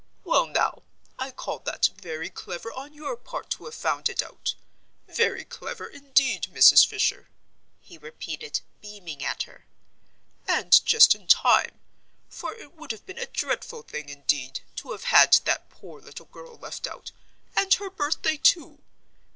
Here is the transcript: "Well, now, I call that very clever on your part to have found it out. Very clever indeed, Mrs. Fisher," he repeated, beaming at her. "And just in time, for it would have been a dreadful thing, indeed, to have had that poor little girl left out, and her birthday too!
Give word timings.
"Well, 0.23 0.47
now, 0.47 0.81
I 1.19 1.29
call 1.29 1.59
that 1.59 1.89
very 1.95 2.31
clever 2.31 2.73
on 2.73 2.91
your 2.91 3.15
part 3.15 3.51
to 3.51 3.65
have 3.65 3.75
found 3.75 4.09
it 4.09 4.23
out. 4.23 4.55
Very 5.07 5.45
clever 5.45 5.85
indeed, 5.87 6.47
Mrs. 6.51 6.87
Fisher," 6.87 7.29
he 7.81 7.99
repeated, 7.99 8.61
beaming 8.81 9.23
at 9.23 9.43
her. 9.43 9.67
"And 10.47 10.83
just 10.87 11.13
in 11.13 11.27
time, 11.27 11.79
for 12.29 12.51
it 12.55 12.73
would 12.73 12.89
have 12.91 13.05
been 13.05 13.19
a 13.19 13.27
dreadful 13.27 13.83
thing, 13.83 14.09
indeed, 14.09 14.61
to 14.77 14.91
have 14.91 15.03
had 15.03 15.33
that 15.45 15.69
poor 15.69 16.01
little 16.01 16.25
girl 16.25 16.57
left 16.57 16.87
out, 16.87 17.11
and 17.55 17.71
her 17.75 17.91
birthday 17.91 18.37
too! 18.37 18.81